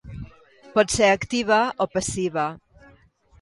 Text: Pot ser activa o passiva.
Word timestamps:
Pot 0.77 0.93
ser 0.93 1.09
activa 1.17 1.59
o 1.85 1.87
passiva. 1.97 2.47